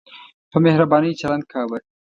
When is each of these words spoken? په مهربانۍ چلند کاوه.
په 0.51 0.57
مهربانۍ 0.65 1.11
چلند 1.21 1.43
کاوه. 1.51 1.77